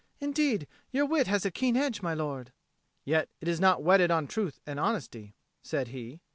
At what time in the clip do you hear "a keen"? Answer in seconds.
1.45-1.77